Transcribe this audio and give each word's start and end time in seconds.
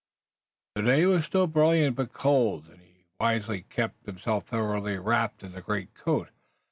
The 0.73 0.81
day 0.81 1.05
was 1.05 1.25
still 1.25 1.45
brilliant 1.45 1.95
but 1.95 2.11
cold 2.11 2.65
and 2.69 2.81
he 2.81 3.05
wisely 3.19 3.61
kept 3.61 4.07
himself 4.07 4.47
thoroughly 4.47 4.97
wrapped 4.97 5.43
in 5.43 5.51
the 5.51 5.61
greatcoat. 5.61 6.29